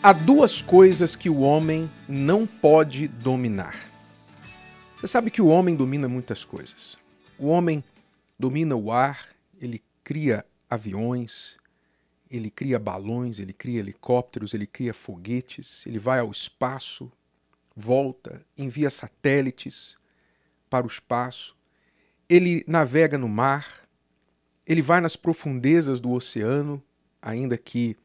[0.00, 3.74] Há duas coisas que o homem não pode dominar.
[4.96, 6.96] Você sabe que o homem domina muitas coisas.
[7.36, 7.82] O homem
[8.38, 9.28] domina o ar,
[9.60, 11.56] ele cria aviões,
[12.30, 17.10] ele cria balões, ele cria helicópteros, ele cria foguetes, ele vai ao espaço,
[17.74, 19.98] volta, envia satélites
[20.70, 21.56] para o espaço,
[22.28, 23.66] ele navega no mar,
[24.64, 26.80] ele vai nas profundezas do oceano,
[27.20, 27.96] ainda que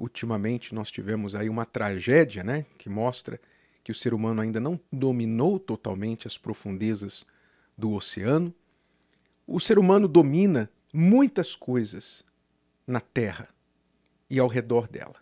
[0.00, 3.38] ultimamente nós tivemos aí uma tragédia, né, que mostra
[3.84, 7.26] que o ser humano ainda não dominou totalmente as profundezas
[7.76, 8.52] do oceano.
[9.46, 12.24] O ser humano domina muitas coisas
[12.86, 13.48] na Terra
[14.28, 15.16] e ao redor dela.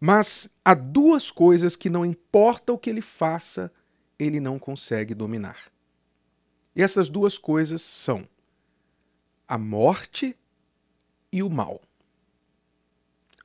[0.00, 3.72] Mas há duas coisas que não importa o que ele faça,
[4.18, 5.70] ele não consegue dominar.
[6.74, 8.26] E essas duas coisas são
[9.46, 10.36] a morte
[11.32, 11.80] e o mal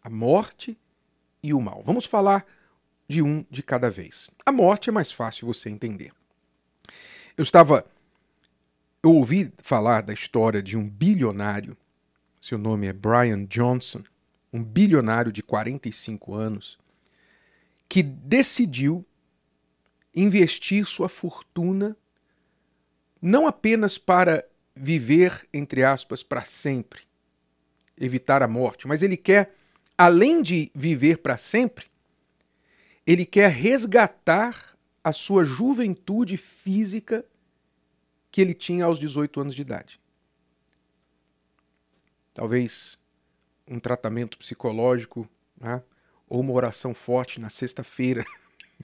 [0.05, 0.77] a morte
[1.41, 1.81] e o mal.
[1.83, 2.45] Vamos falar
[3.07, 4.29] de um de cada vez.
[4.45, 6.13] A morte é mais fácil você entender.
[7.35, 7.84] Eu estava.
[9.01, 11.75] Eu ouvi falar da história de um bilionário,
[12.39, 14.03] seu nome é Brian Johnson,
[14.53, 16.77] um bilionário de 45 anos,
[17.90, 19.03] que decidiu
[20.15, 21.97] investir sua fortuna
[23.21, 27.01] não apenas para viver, entre aspas, para sempre,
[27.97, 29.54] evitar a morte, mas ele quer
[29.98, 31.85] além de viver para sempre,
[33.05, 37.26] ele quer resgatar a sua juventude física
[38.32, 39.99] que ele tinha aos 18 anos de idade.
[42.34, 42.98] Talvez
[43.68, 45.29] um tratamento psicológico
[45.60, 45.82] né?
[46.27, 48.26] ou uma oração forte na sexta-feira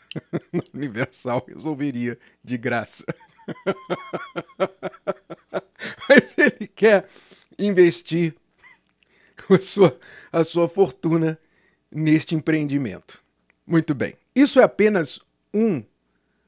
[0.54, 3.06] no Universal resolveria de graça.
[6.08, 7.10] Mas ele quer
[7.58, 8.36] investir
[9.56, 10.00] a sua,
[10.32, 11.38] a sua fortuna
[11.92, 13.22] neste empreendimento.
[13.66, 14.16] Muito bem.
[14.36, 15.20] Isso é apenas
[15.54, 15.84] um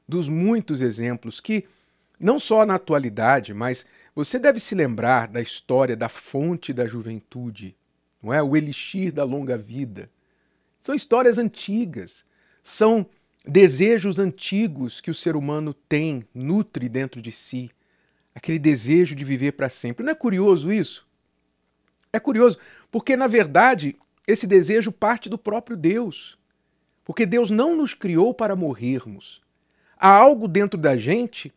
[0.08, 1.64] dos muitos exemplos que,
[2.18, 7.76] não só na atualidade, mas você deve se lembrar da história da fonte da juventude,
[8.22, 8.42] não é?
[8.42, 10.10] O elixir da longa vida.
[10.80, 12.24] São histórias antigas,
[12.62, 13.06] são
[13.46, 17.70] desejos antigos que o ser humano tem, nutre dentro de si,
[18.34, 20.04] aquele desejo de viver para sempre.
[20.04, 21.06] Não é curioso isso?
[22.14, 22.58] É curioso,
[22.92, 26.38] porque na verdade esse desejo parte do próprio Deus.
[27.04, 29.42] Porque Deus não nos criou para morrermos.
[29.98, 31.52] Há algo dentro da gente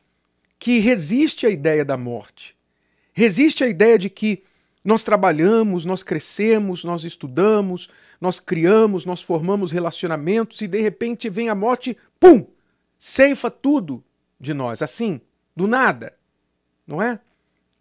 [0.57, 2.57] que resiste à ideia da morte.
[3.13, 4.43] Resiste à ideia de que
[4.83, 7.87] nós trabalhamos, nós crescemos, nós estudamos,
[8.19, 12.47] nós criamos, nós formamos relacionamentos e de repente vem a morte, pum!
[12.97, 14.03] Ceifa tudo
[14.39, 15.21] de nós, assim,
[15.55, 16.17] do nada.
[16.87, 17.19] Não é?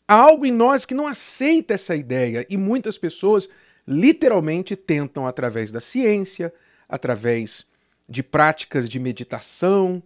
[0.08, 3.48] Há algo em nós que não aceita essa ideia e muitas pessoas
[3.86, 6.52] literalmente tentam, através da ciência,
[6.88, 7.66] através
[8.08, 10.02] de práticas de meditação,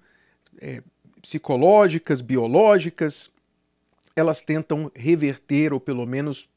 [0.59, 0.83] é,
[1.21, 3.31] psicológicas, biológicas,
[4.17, 6.49] elas tentam reverter ou pelo menos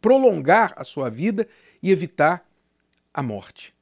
[0.00, 1.46] prolongar a sua vida
[1.82, 2.46] e evitar
[3.12, 3.74] a morte.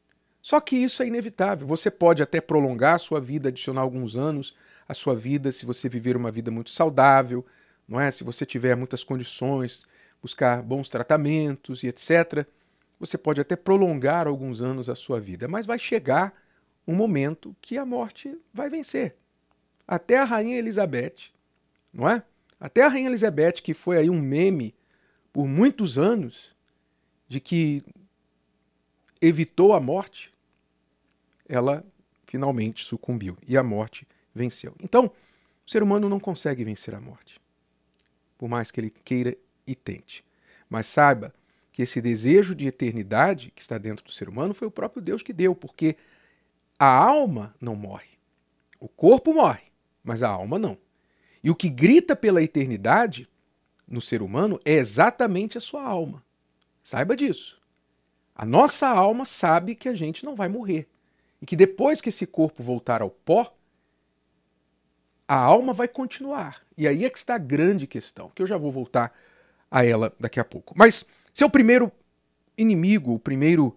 [0.43, 1.67] Só que isso é inevitável.
[1.67, 4.55] Você pode até prolongar a sua vida, adicionar alguns anos
[4.89, 7.45] à sua vida, se você viver uma vida muito saudável,
[7.89, 8.11] não é?
[8.11, 9.85] Se você tiver muitas condições,
[10.21, 12.47] buscar bons tratamentos e etc.,
[12.99, 16.35] você pode até prolongar alguns anos a sua vida, mas vai chegar
[16.87, 19.17] um momento que a morte vai vencer.
[19.87, 21.31] Até a rainha Elizabeth,
[21.93, 22.23] não é?
[22.59, 24.75] Até a rainha Elizabeth, que foi aí um meme
[25.33, 26.57] por muitos anos
[27.29, 27.85] de que
[29.21, 30.33] evitou a morte,
[31.49, 31.85] ela
[32.27, 34.75] finalmente sucumbiu e a morte venceu.
[34.83, 35.13] Então,
[35.67, 37.41] o ser humano não consegue vencer a morte
[38.37, 39.37] por mais que ele queira
[39.67, 40.25] e tente.
[40.69, 41.35] Mas saiba
[41.73, 45.23] que esse desejo de eternidade que está dentro do ser humano foi o próprio Deus
[45.23, 45.97] que deu, porque
[46.79, 48.19] a alma não morre.
[48.81, 49.65] O corpo morre,
[50.03, 50.79] mas a alma não.
[51.43, 53.29] E o que grita pela eternidade
[53.87, 56.23] no ser humano é exatamente a sua alma.
[56.83, 57.61] Saiba disso.
[58.35, 60.89] A nossa alma sabe que a gente não vai morrer.
[61.41, 63.56] E que depois que esse corpo voltar ao pó,
[65.29, 66.63] a alma vai continuar.
[66.77, 69.13] E aí é que está a grande questão, que eu já vou voltar
[69.71, 70.75] a ela daqui a pouco.
[70.77, 71.91] Mas se é o primeiro
[72.57, 73.77] inimigo, o primeiro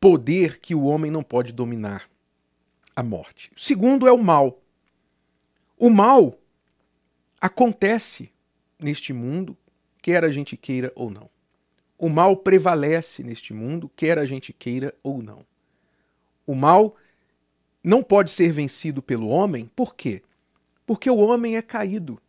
[0.00, 2.08] poder que o homem não pode dominar,
[2.96, 3.50] a morte.
[3.56, 4.62] O segundo é o mal.
[5.78, 6.38] O mal
[7.40, 8.32] acontece
[8.78, 9.56] neste mundo,
[10.00, 11.28] quer a gente queira ou não.
[11.98, 15.44] O mal prevalece neste mundo, quer a gente queira ou não.
[16.46, 16.96] O mal
[17.82, 20.22] não pode ser vencido pelo homem, por quê?
[20.86, 22.20] Porque o homem é caído.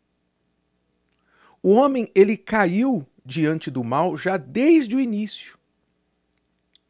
[1.62, 5.58] O homem, ele caiu diante do mal já desde o início.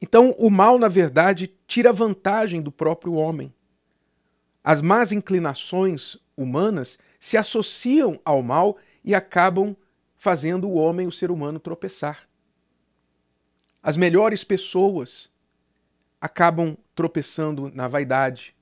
[0.02, 3.54] Então, o mal, na verdade, tira vantagem do próprio homem.
[4.64, 9.76] As más inclinações humanas se associam ao mal e acabam
[10.18, 12.28] fazendo o homem, o ser humano, tropeçar.
[13.82, 15.32] As melhores pessoas
[16.20, 18.56] acabam tropeçando na vaidade,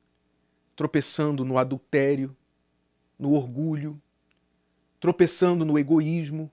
[0.76, 2.36] tropeçando no adultério,
[3.24, 4.00] no orgulho,
[5.00, 6.52] tropeçando no egoísmo.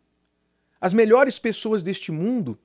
[0.80, 2.56] As melhores pessoas deste mundo,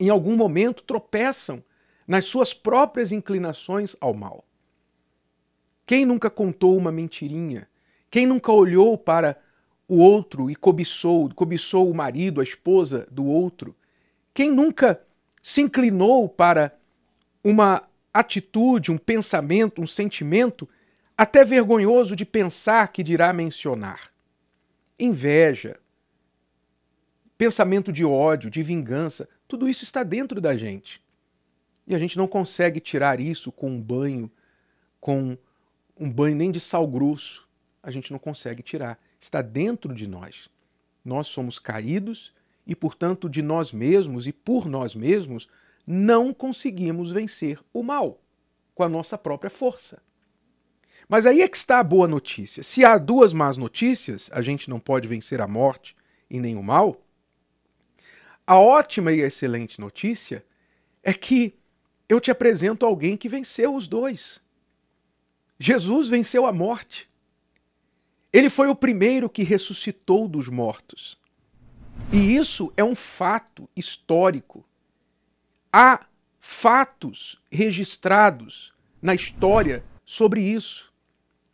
[0.00, 1.62] em algum momento, tropeçam
[2.08, 4.42] nas suas próprias inclinações ao mal.
[5.84, 7.68] Quem nunca contou uma mentirinha?
[8.10, 9.38] Quem nunca olhou para
[9.86, 13.76] o outro e cobiçou, cobiçou o marido, a esposa do outro?
[14.32, 14.98] Quem nunca
[15.42, 16.74] se inclinou para
[17.44, 17.82] uma
[18.14, 20.66] atitude, um pensamento, um sentimento
[21.20, 24.10] até vergonhoso de pensar que dirá mencionar?
[24.98, 25.78] Inveja,
[27.36, 31.04] pensamento de ódio, de vingança, tudo isso está dentro da gente.
[31.86, 34.30] E a gente não consegue tirar isso com um banho,
[34.98, 35.36] com
[35.94, 37.46] um banho nem de sal grosso,
[37.82, 38.98] a gente não consegue tirar.
[39.20, 40.48] Está dentro de nós.
[41.04, 42.32] Nós somos caídos
[42.66, 45.50] e, portanto, de nós mesmos e por nós mesmos,
[45.86, 48.18] não conseguimos vencer o mal
[48.74, 50.00] com a nossa própria força.
[51.10, 52.62] Mas aí é que está a boa notícia.
[52.62, 55.96] Se há duas más notícias, a gente não pode vencer a morte
[56.30, 57.04] e nem o mal.
[58.46, 60.44] A ótima e excelente notícia
[61.02, 61.58] é que
[62.08, 64.40] eu te apresento alguém que venceu os dois.
[65.58, 67.08] Jesus venceu a morte.
[68.32, 71.18] Ele foi o primeiro que ressuscitou dos mortos.
[72.12, 74.64] E isso é um fato histórico.
[75.72, 76.06] Há
[76.38, 78.72] fatos registrados
[79.02, 80.89] na história sobre isso.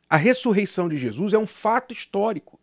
[0.09, 2.59] A ressurreição de Jesus é um fato histórico.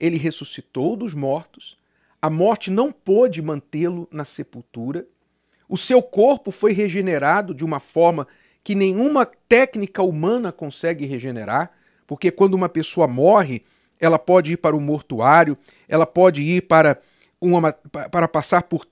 [0.00, 1.76] Ele ressuscitou dos mortos,
[2.20, 5.06] a morte não pôde mantê-lo na sepultura,
[5.68, 8.26] o seu corpo foi regenerado de uma forma
[8.62, 11.72] que nenhuma técnica humana consegue regenerar,
[12.06, 13.62] porque quando uma pessoa morre,
[13.98, 15.56] ela pode ir para o mortuário,
[15.88, 17.00] ela pode ir para,
[17.40, 18.86] uma, para passar por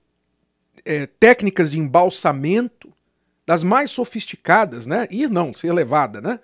[0.83, 2.91] é, técnicas de embalsamento
[3.45, 5.07] das mais sofisticadas, né?
[5.11, 6.39] Ir não, ser levada, né?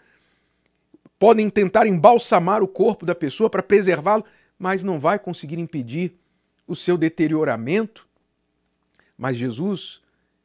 [1.20, 4.24] Podem tentar embalsamar o corpo da pessoa para preservá-lo,
[4.58, 6.14] mas não vai conseguir impedir
[6.68, 8.08] o seu deterioramento.
[9.18, 10.02] Mas Jesus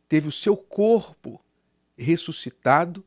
[0.08, 1.40] teve o seu corpo
[1.96, 3.04] ressuscitado,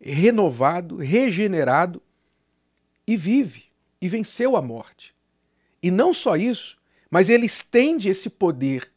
[0.00, 2.02] renovado, regenerado
[3.06, 3.64] e vive
[4.00, 5.14] e venceu a morte.
[5.82, 6.78] E não só isso,
[7.10, 8.90] mas ele estende esse poder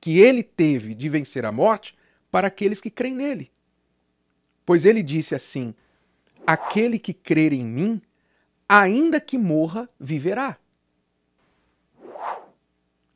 [0.00, 1.96] que ele teve de vencer a morte
[2.30, 3.50] para aqueles que creem nele.
[4.64, 5.74] Pois ele disse assim:
[6.50, 8.02] Aquele que crer em mim,
[8.68, 10.58] ainda que morra, viverá.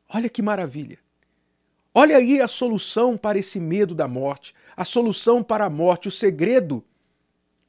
[0.08, 1.00] Olha que maravilha.
[1.92, 6.12] Olha aí a solução para esse medo da morte, a solução para a morte, o
[6.12, 6.84] segredo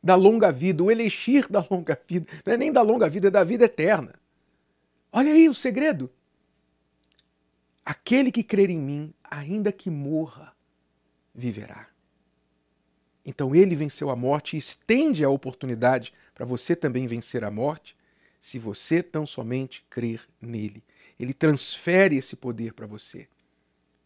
[0.04, 2.32] da longa vida, o elixir da longa vida.
[2.46, 4.14] Não é nem da longa vida, é da vida eterna.
[5.12, 6.12] Olha aí o segredo.
[7.84, 10.56] Aquele que crer em mim, ainda que morra,
[11.34, 11.88] viverá.
[13.26, 17.96] Então ele venceu a morte e estende a oportunidade para você também vencer a morte,
[18.40, 20.84] se você tão somente crer nele.
[21.20, 23.28] Ele transfere esse poder para você.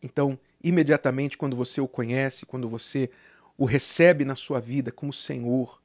[0.02, 3.10] Então, imediatamente, quando você o conhece, quando você
[3.58, 5.82] o recebe na sua vida como Senhor,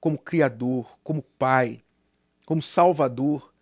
[0.00, 1.80] como Criador, como Pai,
[2.44, 3.54] como Salvador,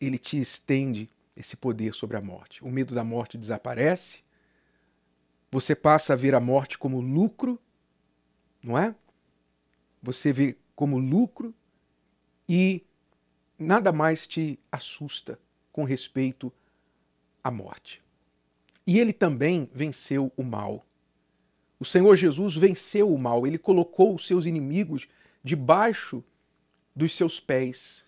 [0.00, 2.64] ele te estende esse poder sobre a morte.
[2.64, 4.20] O medo da morte desaparece,
[5.50, 7.60] você passa a ver a morte como lucro,
[8.62, 8.94] não é?
[10.02, 11.54] Você vê como lucro
[12.48, 12.84] e
[13.58, 15.38] nada mais te assusta
[15.72, 16.52] com respeito
[17.42, 18.02] à morte.
[18.86, 20.86] E ele também venceu o mal.
[21.78, 25.08] O Senhor Jesus venceu o mal, ele colocou os seus inimigos
[25.42, 26.24] debaixo
[26.94, 28.04] dos seus pés.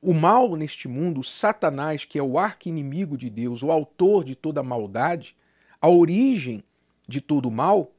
[0.00, 4.62] O mal neste mundo, Satanás, que é o arqui-inimigo de Deus, o autor de toda
[4.62, 5.36] maldade,
[5.80, 6.62] a origem
[7.06, 7.92] de todo o mal,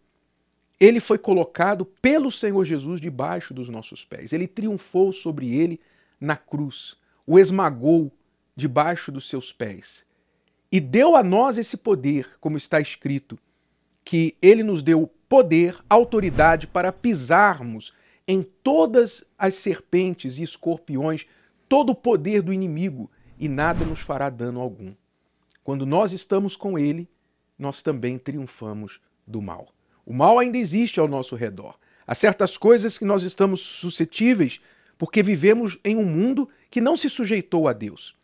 [0.79, 4.33] ele foi colocado pelo Senhor Jesus debaixo dos nossos pés.
[4.33, 5.79] Ele triunfou sobre ele
[6.19, 8.11] na cruz, o esmagou
[8.55, 10.05] debaixo dos seus pés.
[10.71, 13.37] E deu a nós esse poder, como está escrito,
[14.03, 17.93] que ele nos deu poder, autoridade para pisarmos
[18.27, 21.25] em todas as serpentes e escorpiões,
[21.67, 24.93] todo o poder do inimigo, e nada nos fará dano algum.
[25.63, 27.07] Quando nós estamos com ele,
[27.57, 29.69] nós também triunfamos do mal.
[30.05, 31.75] O mal ainda existe ao nosso redor.
[32.05, 34.59] Há certas coisas que nós estamos suscetíveis
[34.97, 38.15] porque vivemos em um mundo que não se sujeitou a Deus.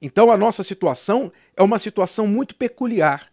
[0.00, 3.32] Então a nossa situação é uma situação muito peculiar.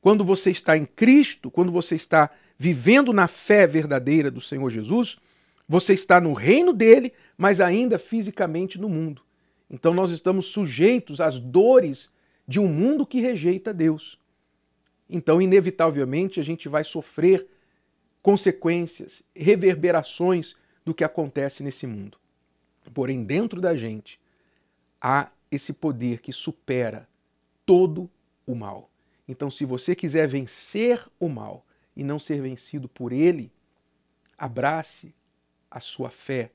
[0.00, 5.18] Quando você está em Cristo, quando você está vivendo na fé verdadeira do Senhor Jesus,
[5.68, 9.22] você está no reino dele, mas ainda fisicamente no mundo.
[9.70, 12.10] Então nós estamos sujeitos às dores
[12.46, 14.18] de um mundo que rejeita Deus.
[15.08, 17.46] Então, inevitavelmente, a gente vai sofrer
[18.22, 22.18] consequências, reverberações do que acontece nesse mundo.
[22.92, 24.20] Porém, dentro da gente
[25.00, 27.08] há esse poder que supera
[27.64, 28.10] todo
[28.46, 28.90] o mal.
[29.26, 33.52] Então, se você quiser vencer o mal e não ser vencido por ele,
[34.36, 35.14] abrace
[35.70, 36.50] a sua fé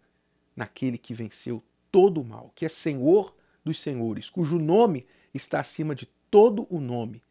[0.55, 5.93] naquele que venceu todo o mal, que é Senhor dos senhores, cujo nome está acima
[5.93, 7.21] de todo o nome,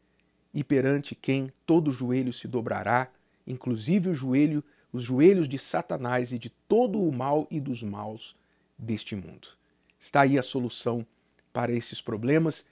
[0.52, 3.08] e perante quem todo joelho se dobrará,
[3.46, 8.36] inclusive o joelho, os joelhos de Satanás e de todo o mal e dos maus
[8.78, 9.48] deste mundo.
[9.98, 11.06] Está aí a solução
[11.52, 12.64] para esses problemas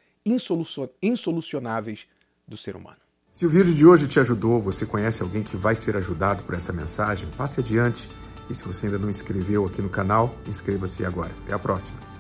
[1.01, 2.07] insolucionáveis
[2.47, 2.99] do ser humano.
[3.31, 6.55] Se o vídeo de hoje te ajudou, você conhece alguém que vai ser ajudado por
[6.55, 8.11] essa mensagem, passe adiante.
[8.49, 11.33] E se você ainda não inscreveu aqui no canal, inscreva-se agora.
[11.45, 12.20] Até a próxima.